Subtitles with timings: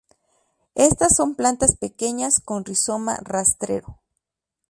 [0.73, 3.99] Estas son plantas pequeñas con rizoma rastrero.